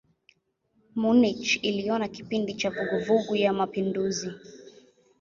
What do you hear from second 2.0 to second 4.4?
kipindi cha vuguvugu ya mapinduzi.